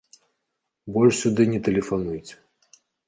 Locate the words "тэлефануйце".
1.67-2.35